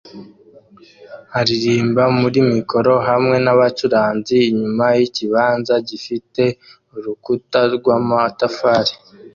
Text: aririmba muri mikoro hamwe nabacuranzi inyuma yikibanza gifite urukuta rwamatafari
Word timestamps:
aririmba 1.39 2.03
muri 2.19 2.39
mikoro 2.53 2.93
hamwe 3.09 3.35
nabacuranzi 3.45 4.35
inyuma 4.49 4.85
yikibanza 4.99 5.73
gifite 5.87 6.43
urukuta 6.95 7.59
rwamatafari 7.75 8.93